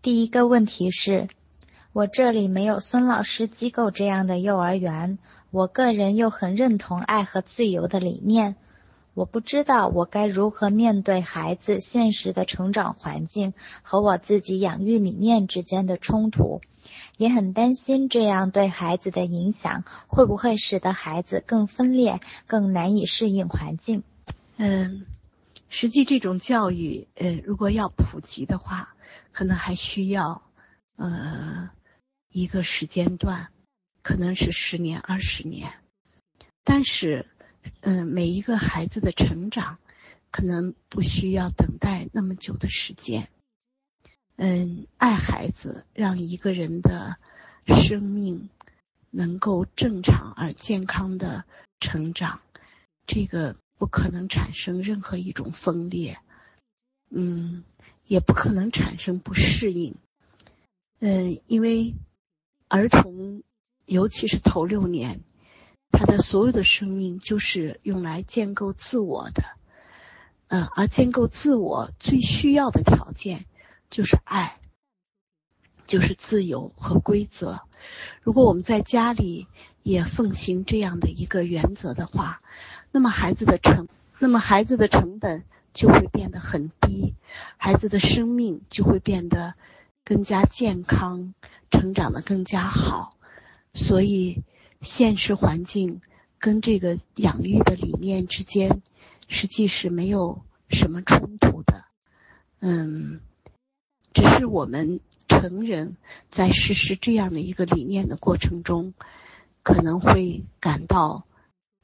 [0.00, 1.26] 第一个问题是，
[1.92, 5.18] 我这里没有孙老师机构这样的幼儿园，
[5.50, 8.54] 我个人又很认同爱和自由的理念。
[9.14, 16.60] 我不知道我该如何面对孩子现实的成长环境和我自己养育理念之间的冲突，
[17.16, 24.04] 也很担心这样对孩子的影响会不会使得孩子更分裂、更难以适应环境。
[24.58, 25.06] 嗯，
[25.68, 28.94] 实际这种教育，呃，如果要普及的话，
[29.38, 30.42] 可能还需要
[30.96, 31.70] 呃
[32.28, 33.52] 一个时间段，
[34.02, 35.74] 可能是十年、二十年，
[36.64, 37.24] 但是。
[37.80, 39.78] 嗯，每一个孩子的成长，
[40.30, 43.28] 可能不需要等待那么久的时间。
[44.36, 47.18] 嗯，爱孩子，让一个人的
[47.66, 48.48] 生命
[49.10, 51.44] 能够正常而健康的
[51.78, 52.40] 成长，
[53.06, 56.18] 这个不可能产生任何一种分裂，
[57.10, 57.64] 嗯，
[58.08, 59.94] 也不可能产生不适应。
[60.98, 61.94] 嗯，因为
[62.66, 63.44] 儿童，
[63.86, 65.20] 尤其是头六年。
[65.90, 69.44] 他的所有的生命就是用来建构自我的，
[70.48, 73.46] 嗯，而建构自我最需要的条件
[73.88, 74.58] 就是爱，
[75.86, 77.62] 就是自由和规则。
[78.22, 79.46] 如果我们在家里
[79.82, 82.42] 也奉行这样的一个原则的话，
[82.92, 87.14] 那么孩子的成，那么孩子的成本就会变得很低，
[87.56, 89.54] 孩子的生命就会变得
[90.04, 91.34] 更加健康，
[91.70, 93.16] 成长的更加好。
[93.74, 94.42] 所以。
[94.80, 96.00] 现实环境
[96.38, 98.80] 跟这个养育的理念之间，
[99.26, 101.84] 实际是没有什么冲突的。
[102.60, 103.18] 嗯，
[104.14, 105.96] 只是我们成人
[106.30, 108.94] 在实施这样的一个理念的过程中，
[109.64, 111.24] 可能会感到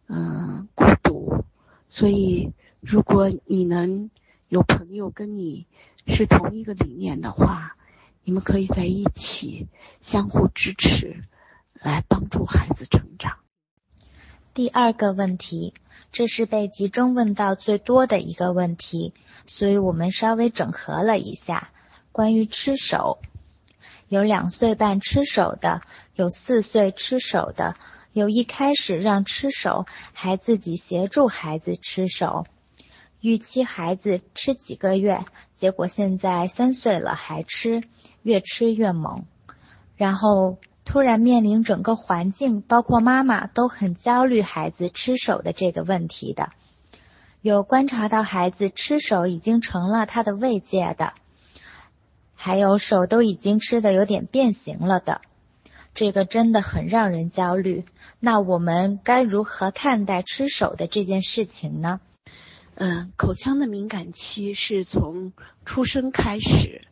[0.07, 1.45] 嗯孤独。
[1.91, 2.53] 所以，
[2.85, 4.11] 如果你能
[4.49, 5.67] 有朋友跟你
[6.07, 7.77] 是同一个理念的话，
[8.23, 9.69] 你们可以在一起
[10.01, 11.25] 相互支持。
[11.81, 13.37] 来帮助孩子成长。
[14.55, 15.75] 第二个问题，
[16.13, 19.13] 这是被集中问到最多的一个问题，
[19.45, 21.69] 所以我们稍微整合了一下。
[22.11, 23.19] 关于吃手，
[24.09, 25.83] 有两岁半吃手的，
[26.15, 27.77] 有四岁吃手的，
[28.15, 29.85] 有一开始让吃手，
[30.15, 32.47] 还自己协助孩子吃手。
[33.25, 35.25] 预期孩子吃几个月，
[35.55, 37.83] 结果现在三岁了还吃，
[38.23, 39.25] 越吃越猛，
[39.97, 40.59] 然后。
[40.87, 46.51] 突然面临整个环境，包括妈妈都很焦虑孩子吃手的这个问题的，
[47.41, 51.15] 有观察到孩子吃手已经成了他的慰藉的，
[52.35, 55.23] 还有手都已经吃的有点变形了的，
[55.95, 57.87] 这个真的很让人焦虑。
[58.21, 61.99] 那我们该如何看待吃手的这件事情呢？
[62.75, 65.33] 嗯，口腔的敏感期是从
[65.65, 66.83] 出生开始，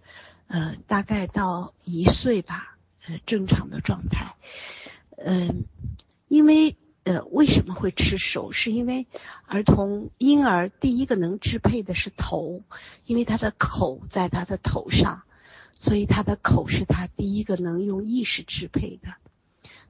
[0.46, 2.68] 呃，大概到一岁吧。
[3.04, 4.36] 呃，正常的状态，
[5.16, 5.64] 嗯，
[6.28, 8.52] 因为呃，为什么会吃手？
[8.52, 9.08] 是因为
[9.44, 12.62] 儿童婴儿第一个能支配的是头，
[13.04, 15.24] 因为他的口在他的头上，
[15.74, 19.14] 所以他的口是他第一个能用意识支配的。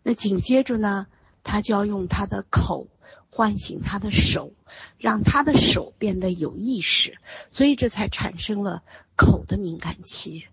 [0.03, 1.07] 那紧接着呢，
[1.45, 2.89] 他就要用他的口
[3.35, 4.53] 唤醒他的手，
[4.99, 7.17] 让他的手变得有意识，
[7.51, 8.83] 所以这才产生了
[9.17, 10.45] 口的敏感期。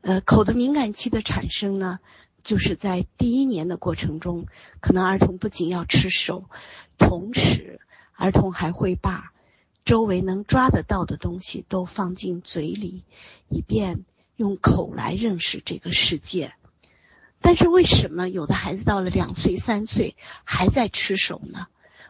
[0.00, 1.98] 呃，口的敏感期的产生呢，
[2.44, 4.46] 就是在第一年的过程中，
[4.80, 6.44] 可能儿童不仅要吃手，
[6.98, 7.80] 同时
[8.14, 9.32] 儿童还会把
[9.84, 13.02] 周围能抓得到的东西都放进嘴里，
[13.48, 14.04] 以便
[14.36, 16.54] 用口来认识这个世界。
[17.42, 21.66] 但是为什么有的孩子到了两岁、三岁还在吃手呢？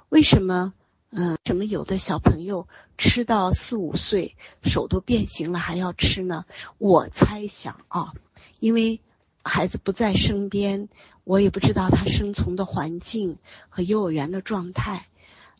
[0.09, 0.75] 为什么？
[1.15, 2.67] 嗯，什么有的小朋友
[2.97, 6.47] 吃到四五岁手都变形了还要吃呢？
[6.79, 8.15] 我猜想啊，
[8.61, 9.03] 因为
[9.43, 10.89] 孩子不在身边，
[11.25, 13.37] 我也不知道他生存的环境
[13.69, 15.07] 和幼儿园的状态。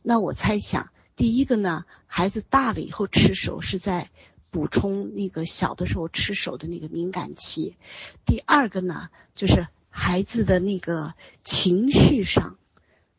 [0.03, 4.09] 那我猜想，第一个呢，孩子大了以后吃手是在
[4.53, 7.77] 补充那个小的时候吃手的那个敏感期。
[8.25, 12.57] 第二个呢，就是孩子的那个情绪上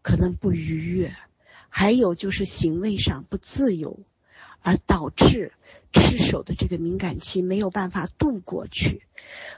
[0.01, 1.13] 可能不愉悦。
[1.75, 3.99] 还有就是行为上不自由，
[4.61, 5.53] 而导致
[5.91, 9.01] 吃手的这个敏感期没有办法度过去，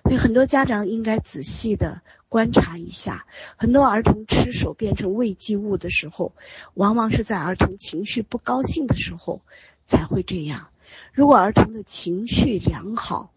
[0.04, 3.26] 所以很多家长应该仔细的观察一下，
[3.58, 6.34] 很多儿童吃手变成慰藉物的时候，
[6.74, 9.42] 往往是在儿童情绪不高兴的时候
[9.86, 10.70] 才会这样。
[11.16, 13.32] 如果儿童的情绪良好，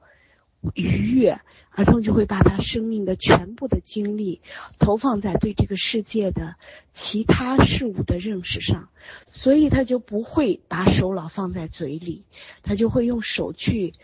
[0.74, 1.38] 愉悦，
[1.70, 4.40] 儿童就会把他生命的全部的精力
[4.80, 6.56] 投放在对这个世界的
[6.92, 8.88] 其他事物的认识上，
[9.30, 12.24] 所以他就不会把手老放在嘴里，
[12.64, 13.94] 他就会用手去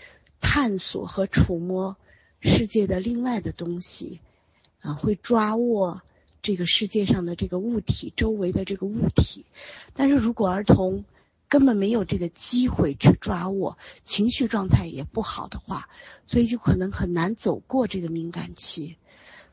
[0.40, 1.96] 探索和触摸
[2.40, 4.20] 世界的另外的东西，
[4.82, 6.00] 啊，会抓握
[6.42, 9.44] 这个世界上的这个物体周围的这个物体。
[9.94, 11.04] 但是如果儿童
[11.54, 15.88] 根本没有这个机会去抓握，情绪状态也不好的话，
[16.26, 18.96] 所以就可能很难走过这个敏感期。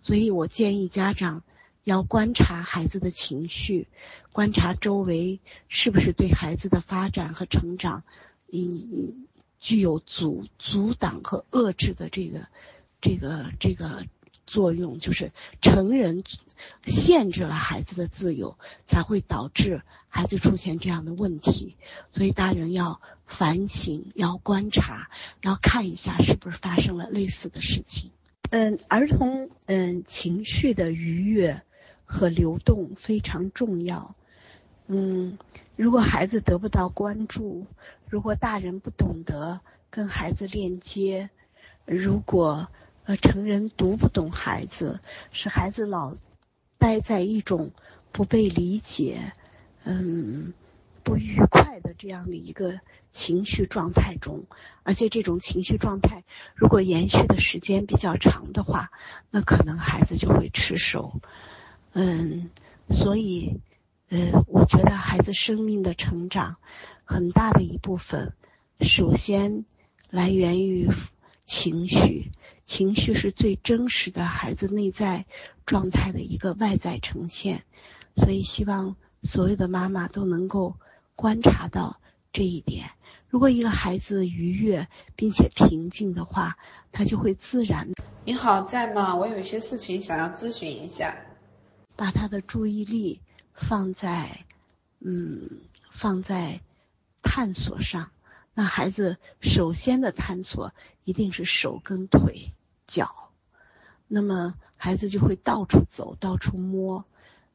[0.01, 1.43] 所以我建议家长
[1.83, 3.87] 要观察孩子的情绪，
[4.31, 8.03] 观察周围是不是对孩子的发展和成长，
[8.47, 9.13] 以
[9.59, 12.47] 具有阻阻挡和遏制的这个
[12.99, 14.07] 这个这个
[14.47, 15.31] 作用，就是
[15.61, 16.23] 成人
[16.83, 18.57] 限制了孩子的自由，
[18.87, 21.77] 才会导致孩子出现这样的问题。
[22.11, 25.09] 所以大人要反省，要观察，
[25.41, 28.11] 要看一下是不是发生了类似的事情。
[28.51, 31.61] 嗯，儿童嗯情绪的愉悦
[32.03, 34.13] 和流动非常重要。
[34.87, 35.37] 嗯，
[35.77, 37.65] 如果孩子得不到关注，
[38.09, 41.29] 如果大人不懂得跟孩子链接，
[41.85, 42.67] 如果
[43.05, 44.99] 呃成人读不懂孩子，
[45.31, 46.15] 使孩子老
[46.77, 47.71] 待在一种
[48.11, 49.31] 不被理解、
[49.83, 50.53] 嗯
[51.03, 52.79] 不愉快的这样的一个。
[53.13, 54.45] 情绪状态中，
[54.83, 56.23] 而且这种情绪状态
[56.55, 58.89] 如果延续的时间比较长的话，
[59.31, 61.19] 那可能孩子就会吃手。
[61.91, 62.49] 嗯，
[62.89, 63.59] 所以，
[64.07, 66.55] 呃，我觉得孩子生命的成长
[67.03, 68.33] 很大的一部分，
[68.79, 69.65] 首先
[70.09, 70.87] 来源于
[71.43, 72.31] 情绪，
[72.63, 75.25] 情绪是最真实的孩子内在
[75.65, 77.63] 状态的一个外在呈现。
[78.15, 80.75] 所以，希望所有的妈妈都能够
[81.15, 81.99] 观察到
[82.33, 82.91] 这一点。
[83.29, 86.57] 如果一个孩子愉悦并且平静的话，
[86.91, 87.89] 他就会自然。
[88.25, 89.15] 你好，在吗？
[89.15, 91.17] 我有一些事情想要咨询一下。
[91.95, 93.21] 把他的注意力
[93.53, 94.45] 放在，
[94.99, 96.61] 嗯，放在
[97.21, 98.11] 探索上。
[98.53, 100.73] 那孩子首先的探索
[101.05, 102.51] 一定是手跟腿、
[102.85, 103.29] 脚。
[104.07, 107.05] 那么孩子就会到处走，到处摸，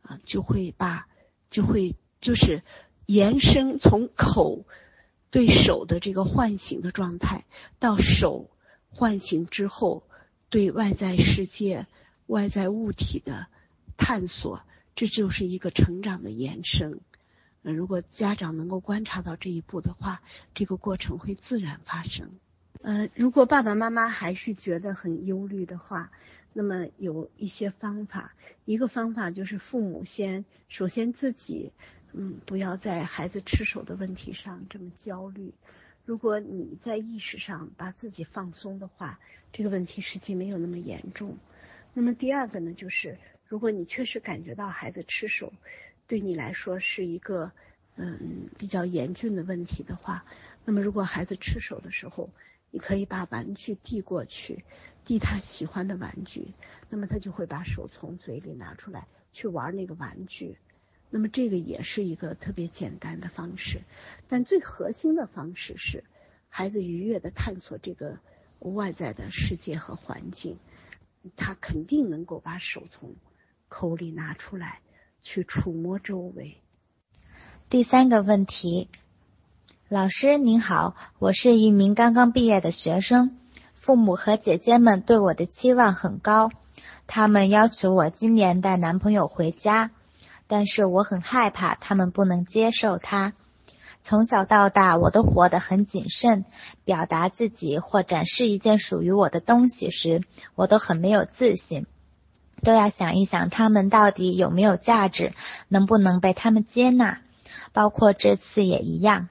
[0.03, 1.07] 啊，就会把，
[1.51, 2.63] 就会就是
[3.07, 4.65] 延伸从口。
[5.29, 7.45] 对手的这个唤醒的状态，
[7.79, 8.49] 到手
[8.89, 10.05] 唤醒之后，
[10.49, 11.87] 对外在世界、
[12.27, 13.47] 外在物体的
[13.99, 14.63] 探索，
[14.95, 17.01] 这就是一个成长的延伸。
[17.61, 20.23] 如果家长能够观察到这一步的话，
[20.55, 22.31] 这个过程会自然发生。
[22.81, 26.13] 呃，如果爸爸妈妈还是觉得很忧虑的话，
[26.57, 28.35] 那么有一些方法。
[28.65, 31.73] 一个方法就是父母先首先自己。
[32.19, 35.53] 嗯，不要在孩子吃手的问题上这么焦虑。
[36.07, 39.21] 如果你在意识上把自己放松的话，
[39.53, 41.37] 这个问题实际没有那么严重。
[41.93, 45.53] 那么第二个呢，就是如果你确实感觉到孩子吃手
[46.07, 47.53] 对你来说是一个
[47.97, 50.25] 嗯比较严峻的问题的话，
[50.65, 52.31] 那么如果孩子吃手的时候，
[52.71, 54.65] 你可以把玩具递过去，
[55.05, 56.55] 递他喜欢的玩具，
[56.91, 60.59] 那么他就会把手从嘴里拿出来去玩那个玩具。
[61.09, 63.83] 那么这个也是一个特别简单的方式，
[64.29, 66.05] 但最核心的方式是
[66.49, 68.19] 孩子愉悦的探索这个
[68.59, 70.59] 外在的世界和环境，
[71.37, 73.15] 他肯定能够把手从
[73.69, 74.81] 口里拿出来，
[75.23, 76.57] 去触摸周围。
[77.71, 78.89] 第三个问题，
[79.89, 83.37] 老师您好，我是一名刚刚毕业的学生，
[83.73, 86.51] 父母和姐姐们对我的期望很高，
[87.07, 89.93] 他们要求我今年带男朋友回家。
[90.49, 93.33] 但是我很害怕他们不能接受他。
[94.03, 96.45] 从小到大，我都活得很谨慎，
[96.85, 100.23] 表达自己或展示一件属于我的东西时，
[100.57, 101.87] 我都很没有自信，
[102.65, 105.33] 都要想一想他们到底有没有价值，
[105.69, 107.21] 能不能被他们接纳。
[107.73, 109.29] 包括这次也一样。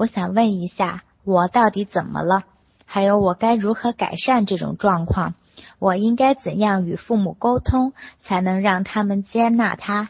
[0.00, 2.44] 我想问一下，我到底怎么了？
[2.86, 5.34] 还有我该如何改善这种状况？
[5.78, 10.08] 我应该怎样与父母沟通，才能让他们接纳他？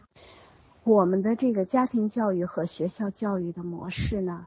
[0.85, 4.47] 我们的这个家庭教育和学校教育的模式呢，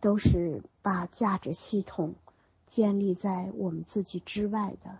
[0.00, 2.14] 都是把价值系统
[2.66, 4.90] 建立在我们自己之外的，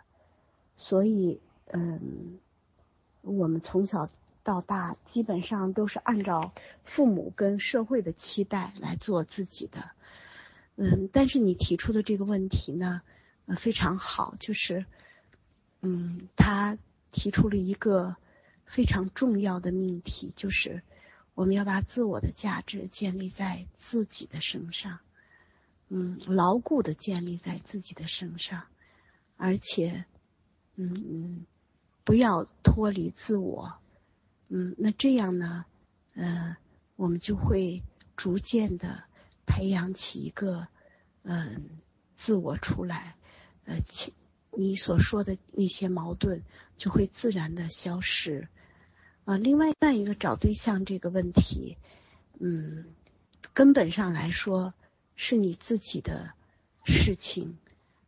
[0.76, 1.40] 所以，
[1.72, 2.38] 嗯，
[3.22, 4.06] 我们从小
[4.42, 6.52] 到大基本上都是按照
[6.84, 9.90] 父母跟社会的期待来做自己的，
[10.76, 13.02] 嗯，但是你提出的这个问题呢，
[13.56, 14.86] 非常好，就是，
[15.80, 16.78] 嗯，他
[17.12, 18.16] 提出了一个。
[18.72, 20.82] 非常重要的命题就是，
[21.34, 25.00] 我们要把自我的价值建立在自己的身上，
[25.88, 28.62] 嗯，牢固的建立在自己的身上，
[29.36, 30.04] 而且，
[30.76, 31.46] 嗯嗯，
[32.04, 33.74] 不要脱离自我，
[34.52, 35.64] 嗯，那这样呢，
[36.14, 36.56] 呃，
[36.96, 37.84] 我们就会
[38.16, 39.04] 逐渐的
[39.46, 40.66] 培养起一个，
[41.22, 41.70] 嗯，
[42.16, 43.14] 自我出来，
[43.64, 43.76] 呃，
[44.50, 46.42] 你所说的那些矛盾
[46.76, 48.48] 就会自然的消失。
[49.24, 51.76] 啊，另外，再一个找对象这个问题，
[52.40, 52.86] 嗯，
[53.54, 54.74] 根本上来说
[55.14, 56.32] 是你自己的
[56.84, 57.56] 事情，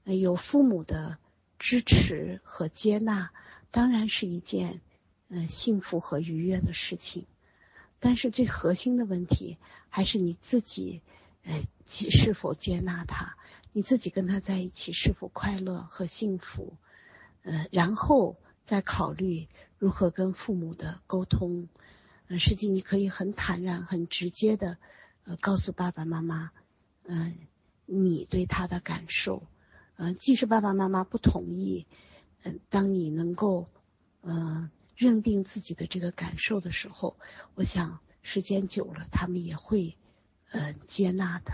[0.02, 1.18] 有父母的
[1.61, 3.30] 支持和接纳，
[3.70, 4.80] 当然是一件
[5.34, 7.24] 嗯幸福和愉悦的事情。
[7.98, 9.56] 但是最核心的问题
[9.88, 11.00] 还是你自己，
[11.44, 13.36] 呃，是否接纳他？
[13.72, 16.74] 你自己跟他在一起是否快乐和幸福？
[17.42, 19.48] 呃，然后再考虑。
[19.78, 21.68] 如何跟父母的沟通？
[22.28, 24.76] 嗯，实际你可以很坦然、很直接的，
[25.24, 26.52] 呃，告诉爸爸妈妈，
[27.04, 27.34] 嗯，
[27.86, 29.42] 你对他的感受。
[29.96, 31.86] 嗯，即使爸爸妈妈不同意，
[32.44, 33.66] 嗯，当你能够，
[34.22, 34.70] 嗯，
[35.02, 37.18] 认定自己的这个感受的时候，
[37.56, 39.97] 我想时间久了，他们也会，
[40.52, 41.52] 呃，接纳的。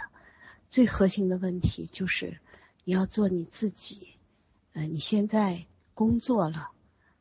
[0.69, 2.41] 最核心的问题就是，
[2.85, 4.11] 你要做你自己。
[4.75, 5.65] 嗯，你现在
[5.95, 6.73] 工作了。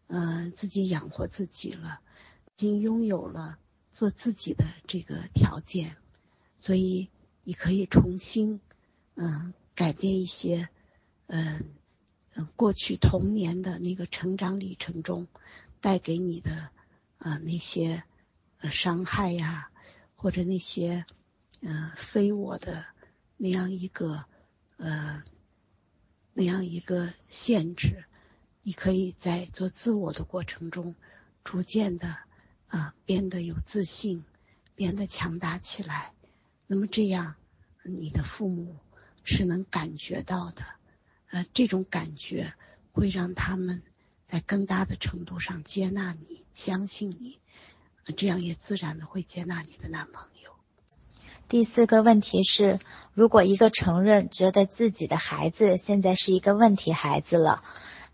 [0.07, 2.01] 嗯，自己养活自己了，
[2.47, 3.57] 已经拥有了
[3.93, 5.95] 做自己的这个条件，
[6.59, 7.09] 所以
[7.45, 8.59] 你可以重新，
[9.15, 10.67] 嗯，改变一些，
[11.27, 11.71] 嗯，
[12.35, 15.27] 嗯，过去童年的那个成长历程中
[15.81, 16.69] 带给你的，
[17.19, 18.03] 呃，那些，
[18.71, 19.71] 伤害呀，
[20.15, 21.05] 或者那些，
[21.61, 22.85] 嗯，非我的
[23.37, 24.25] 那样一个，
[24.77, 25.23] 呃，
[26.33, 28.05] 那样一个限制。
[28.63, 30.95] 你可以在做自我的过程中，
[31.43, 32.17] 逐渐的
[32.67, 34.25] 啊变得有自信，
[34.75, 36.11] 变得强大起来。
[36.67, 37.35] 那么这样，
[37.83, 38.75] 你的父母
[39.23, 40.65] 是能感觉到的，
[41.29, 42.53] 呃，这种感觉
[42.91, 43.83] 会让他们
[44.27, 47.39] 在更大的程度上接纳你，相信你，
[48.17, 50.51] 这样也自然的会接纳你的男朋友。
[51.47, 52.79] 第四个问题是，
[53.13, 57.63] 如果一个成人觉得自己的孩子现在是一个问题孩子了。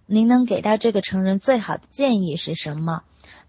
[0.05, 3.03] 您能给到这个成人最好的建议是什么？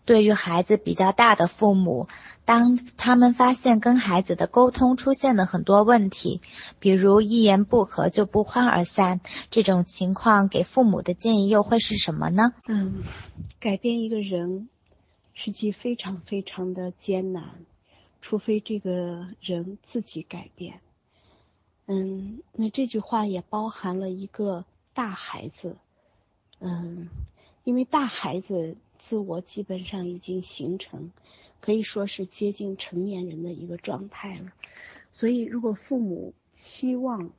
[0.05, 2.09] 对于孩子比较大的父母，
[2.45, 6.43] 当他们发现跟孩子的沟通出现了很多问题，
[6.79, 9.21] 比如一言不合就不欢而散，
[9.51, 12.53] 这种情况给父母的建议又会是什么呢？
[12.67, 13.03] 嗯，
[13.61, 14.69] 改变一个人，
[15.33, 17.65] 实际非常非常的艰难，
[18.21, 20.81] 除非这个人自己改变。
[21.87, 25.77] 嗯，那这句话也包含了一个大孩子。
[26.61, 27.09] 嗯，
[27.65, 31.13] 因为大孩子自我基本上已经形成，
[31.61, 34.51] 可以说是接近成年人的一个状态了。
[35.13, 37.31] 所以，如果父母希望，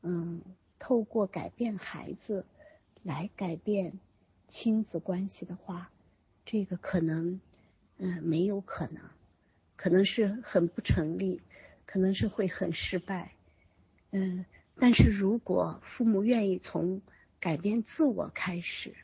[0.00, 0.40] 嗯，
[0.78, 2.46] 透过改变孩子
[3.02, 4.00] 来改变
[4.48, 5.90] 亲子关系的话，
[6.46, 7.42] 这个可能，
[7.98, 9.02] 嗯，没有可能，
[9.76, 11.42] 可能是很不成立，
[11.84, 13.34] 可能是会很失败。
[14.12, 17.02] 嗯，但是如果父母愿意从
[17.38, 18.94] 改变自我开始，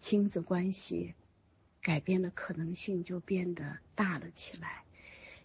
[0.00, 1.14] 亲子关系
[1.86, 4.82] 改变的可能性就变得大了起来。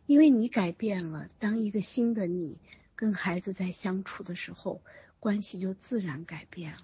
[0.08, 2.58] 因为你改变了，当一个新的你
[2.96, 4.82] 跟孩子在相处的时候，
[5.20, 6.84] 关系就自然改变了。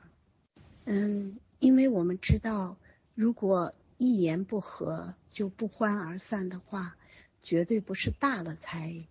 [0.86, 2.78] 嗯，因为我们知道，
[3.16, 6.96] 如果一言不合就不欢而散的话，
[7.42, 9.08] 绝对不是大了才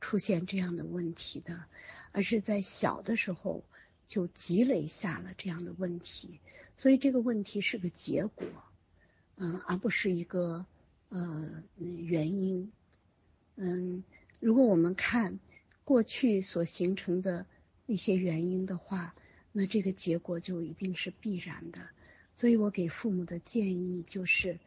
[0.00, 1.64] 出现这样的问题的，
[2.12, 3.62] 而是在小的时候。
[4.06, 6.38] 就积累下了这样的问题，
[6.76, 8.46] 所以这个问题是个结果，
[9.36, 10.64] 嗯，而不是一个
[11.08, 12.70] 呃原因，
[13.56, 14.04] 嗯，
[14.40, 15.38] 如果我们看
[15.84, 17.46] 过去所形成的
[17.86, 19.14] 那些原因的话，
[19.52, 21.80] 那这个结果就一定是必然的。
[22.34, 24.58] 所以我给父母的建议就是，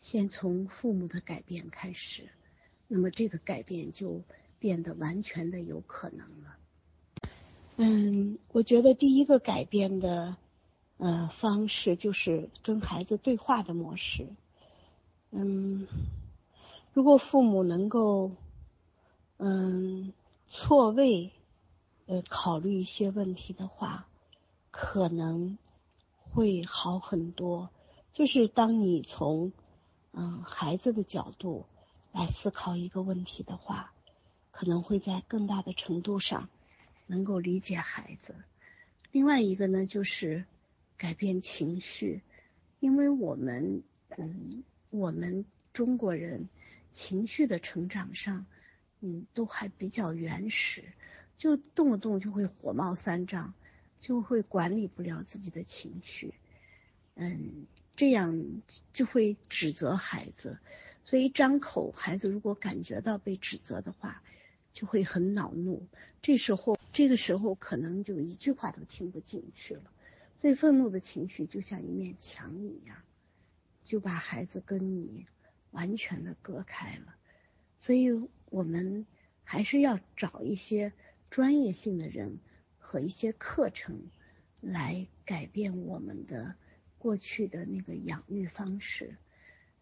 [0.00, 2.28] 先从父母的改变开始，
[2.88, 4.22] 那么这个改变就
[4.58, 6.56] 变得完全的有可能了。
[7.76, 10.36] 嗯，我觉得第一个改变的
[11.00, 14.28] 呃方式就是跟孩子对话的模式。
[15.32, 15.88] 嗯，
[16.92, 18.30] 如果父母能够
[19.38, 20.12] 嗯
[20.48, 21.32] 错位
[22.06, 24.06] 呃考虑一些问题的话，
[24.70, 25.58] 可能
[26.32, 27.70] 会好很多。
[28.12, 29.52] 就是当你从
[30.12, 31.64] 嗯孩子的角度
[32.12, 33.92] 来思考一个问题的话，
[34.50, 36.48] 可能会在更大的程度上。
[37.06, 38.36] 能够理解孩子，
[39.10, 40.44] 另外一个呢，就是
[41.00, 42.20] 改变情绪，
[42.78, 46.46] 因为我们，嗯，我们中国人
[46.92, 48.44] 情绪的成长上，
[49.00, 50.84] 嗯，都还比较原始，
[51.38, 53.54] 就动不动就会火冒三丈，
[53.98, 56.34] 就会管理不了自己的情绪，
[57.14, 57.64] 嗯，
[57.96, 58.60] 这样
[58.92, 60.58] 就会指责孩子，
[61.06, 64.22] 所以张口，孩子如果感觉到被指责的话，
[64.74, 65.86] 就会很恼怒，
[66.20, 66.78] 这时候。
[66.92, 69.82] 这个时候可能就一句话都听不进去了，
[70.40, 72.96] 最愤怒的情绪就像一面墙一样，
[73.84, 75.26] 就把孩子跟你
[75.70, 77.14] 完全的隔开了。
[77.78, 78.08] 所以
[78.46, 79.06] 我们
[79.44, 80.94] 还是要找一些
[81.28, 82.38] 专业性的人
[82.78, 84.08] 和一些课程
[84.62, 86.54] 来改变我们的
[86.96, 89.18] 过去的那个养育方式。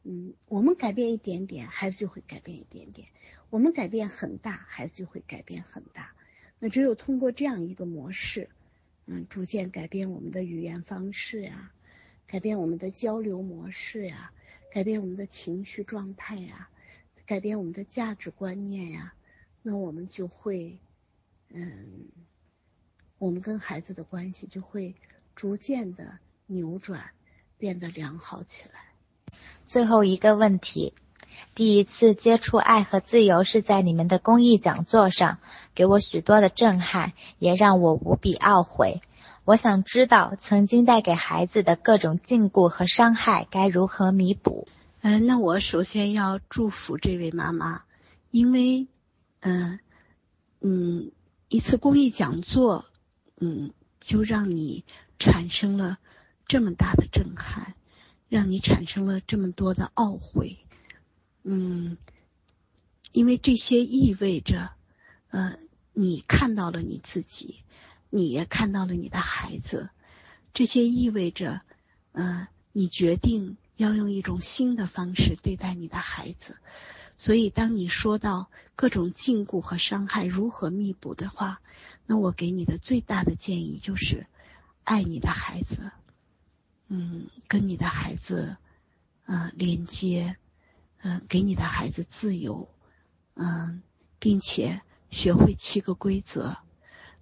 [0.03, 3.07] 嗯，我们改变一点点，孩子就会改变一点点；
[3.51, 6.17] 我们改变很大，孩子就会改变很大。
[6.59, 8.49] 那只有通过这样一个模式。
[9.11, 11.73] 嗯，逐渐改变我们的语言方式呀，
[12.27, 14.33] 改变我们的交流模式呀，
[14.71, 16.69] 改变我们的情绪状态呀，
[17.25, 19.15] 改变我们的价值观念呀，
[19.63, 20.79] 那我们就会，
[21.49, 22.09] 嗯，
[23.17, 24.95] 我们跟孩子的关系就会
[25.35, 27.13] 逐渐的扭转，
[27.57, 28.93] 变得良好起来。
[29.67, 30.93] 最后一个问题。
[31.55, 35.39] 第一次接触爱和自由是在你们的公益讲座上，
[35.75, 39.01] 给我许多的震撼，也让我无比懊悔。
[39.45, 44.69] 我想知道曾经带给孩子的各种禁锢和伤害该如何弥补。
[45.01, 47.83] 嗯，那我首先要祝福这位妈妈，
[48.31, 48.89] 因为，
[49.41, 49.79] 嗯，
[50.61, 51.13] 嗯，
[51.49, 52.85] 一次公益讲座，
[53.41, 54.85] 嗯，就让你
[55.19, 55.99] 产生了
[56.47, 57.75] 这么大的震撼，
[58.29, 60.59] 让你产生了这么多的懊悔。
[61.51, 61.97] 嗯，
[63.11, 64.69] 因为这些意味着，
[65.31, 65.59] 呃，
[65.95, 67.65] 你看到了你自己，
[68.11, 69.89] 你也看到了你的孩子，
[70.53, 71.63] 这些意味着，
[72.13, 76.59] 呃，你决定要用一种新的方式对待你的孩子。
[77.17, 81.63] 所以，当你说到各种禁锢和伤害如何弥补的话，
[82.05, 84.27] 那我给你的最大的建议就是，
[84.85, 85.93] 爱你的孩子，
[86.89, 88.59] 嗯，跟你的孩子，
[89.25, 90.37] 呃，连接。
[91.03, 92.69] 嗯，给你的孩子自由，
[93.35, 93.83] 嗯，
[94.19, 96.57] 并且学会七个规则。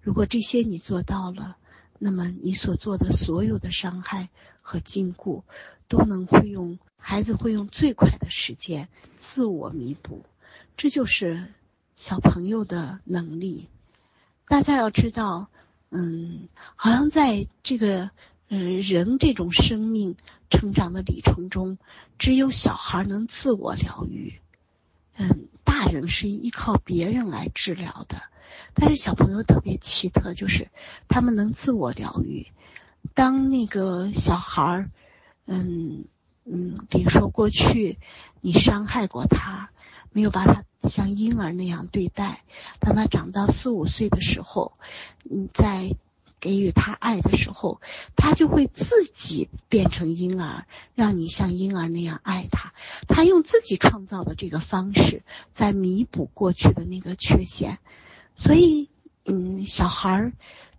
[0.01, 1.57] 如果这些你做到了，
[1.99, 4.31] 那么你所做的所有的伤害
[4.63, 5.43] 和禁锢，
[5.89, 10.25] 都能会用孩子会用最快的时间自我弥补。
[10.77, 11.53] 这就是
[11.97, 13.69] 小朋友的能力。
[14.47, 15.49] 大家要知道，
[15.91, 18.11] 嗯，好像在这个
[18.49, 20.17] 嗯人这种生命。
[20.49, 21.77] 成长的历程中，
[22.21, 24.39] 只有小孩能自我疗愈，
[25.17, 28.23] 嗯，大人是依靠别人来治疗的。
[28.73, 30.69] 但是小朋友特别奇特，就是
[31.09, 32.47] 他们能自我疗愈。
[33.13, 34.89] 当那个小孩，
[35.47, 36.05] 嗯
[36.45, 37.99] 嗯，比如说过去
[38.41, 39.71] 你伤害过他，
[40.13, 42.45] 没有把他像婴儿那样对待，
[42.79, 44.75] 当他长到四五岁的时候，
[45.25, 45.97] 你在。
[46.39, 47.81] 给予他爱的时候，
[48.15, 52.75] 他就会自己变成婴儿，让你像婴儿那样爱他。
[53.09, 55.23] 他用自己创造的这个方式，
[55.55, 57.79] 在弥补过去的那个缺陷。
[58.37, 58.91] 所以，
[59.25, 60.33] 嗯，小孩儿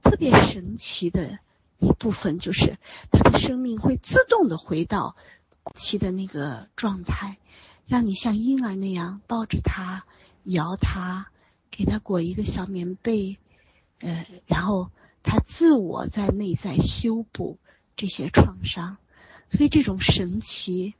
[0.03, 1.39] 特别神奇的
[1.79, 2.77] 一部分就是，
[3.11, 5.15] 他的生命会自动的回到
[5.75, 7.37] 期的那个状态，
[7.87, 10.05] 让你像婴儿那样抱着他，
[10.43, 11.31] 摇他，
[11.71, 13.37] 给他裹一个小棉被，
[13.99, 14.91] 呃，然后。
[15.29, 17.59] 他自我在内在修补
[17.97, 18.95] 这些创伤，
[19.49, 20.93] 所以这种神奇，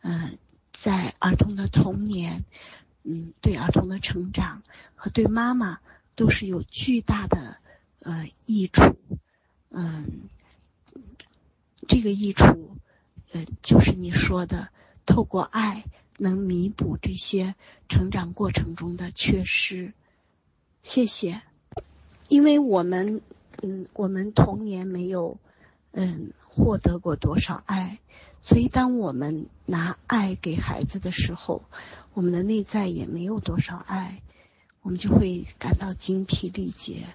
[0.00, 0.38] 嗯，
[0.72, 2.46] 在儿童的童年，
[3.02, 4.62] 嗯，对儿童的成长
[4.94, 5.80] 和对妈妈
[6.14, 7.58] 都是有巨大的
[7.98, 8.96] 呃益处，
[9.68, 10.30] 嗯，
[11.86, 12.78] 这个益处，
[13.32, 14.70] 呃，就是你说的，
[15.04, 15.84] 透过爱
[16.16, 17.54] 能弥补这些
[17.90, 19.92] 成长过程中的缺失。
[20.82, 21.42] 谢谢，
[22.28, 23.20] 因为我们。
[23.62, 25.38] 嗯，我们童年没有，
[25.92, 27.98] 嗯，获得过多少爱，
[28.40, 31.62] 所以当我们拿爱给孩子的时候，
[32.14, 34.22] 我们的内在也没有多少爱，
[34.82, 37.06] 我们就会感到精疲力竭，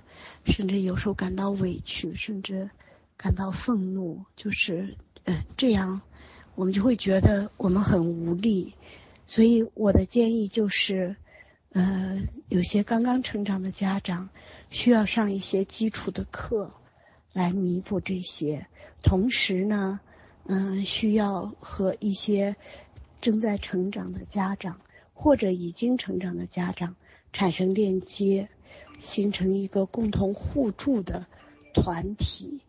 [0.46, 2.70] 甚至有时候感到委屈，甚至
[3.18, 6.02] 感到愤怒，就是嗯这样，
[6.56, 8.74] 我们就会觉得我们很无力。
[9.28, 11.16] 所以我的建议就是，
[11.74, 14.30] 呃，有些刚刚成长的家长。
[14.70, 16.72] 需要上一些基础的课，
[17.34, 18.68] 来弥补这些。
[19.04, 20.00] 同时呢，
[20.46, 22.56] 嗯，需要和一些
[23.20, 24.80] 正在成长的家长
[25.14, 26.96] 或者已经成长的家长
[27.34, 28.48] 产生链接，
[29.02, 31.26] 形成一个共同互助的
[31.74, 32.62] 团体。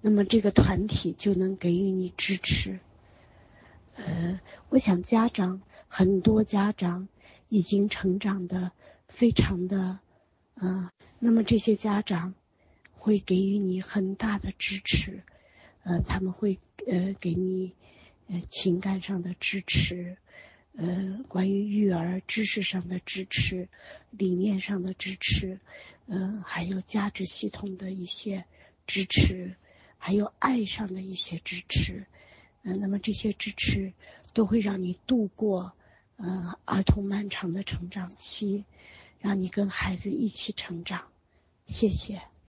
[0.00, 2.78] 那么这个团体就能给予你支持。
[3.96, 7.08] 呃，我想家长很多家长
[7.50, 8.72] 已经成长的
[9.08, 9.98] 非常的，
[10.54, 10.88] 嗯。
[11.22, 12.34] 那么这些家长
[12.94, 15.22] 会给予你很大的支持，
[15.82, 17.74] 呃，他们会呃给你
[18.28, 20.16] 呃情感上的支持，
[20.74, 23.68] 呃，关于育儿知识上的支持，
[24.10, 25.60] 理念上的支持，
[26.06, 28.46] 嗯，还有价值系统的一些
[28.86, 29.56] 支持，
[29.98, 32.06] 还有爱上的一些支持。
[32.62, 33.92] 嗯，那么这些支持
[34.32, 35.74] 都会让你度过
[36.22, 38.64] 嗯儿童漫长的成长期，
[39.18, 41.08] 让你跟孩子一起成长。
[41.66, 42.29] 谢谢。